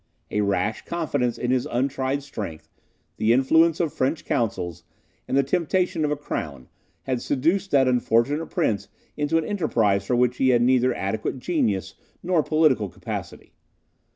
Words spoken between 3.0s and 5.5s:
the influence of French counsels, and the